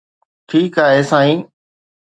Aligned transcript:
ٺيڪ 0.49 0.75
آهي 0.85 1.01
سائين 1.11 1.39